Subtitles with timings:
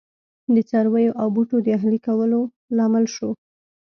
[0.53, 2.39] د څارویو او بوټو د اهلي کولو
[2.77, 3.29] لامل شو.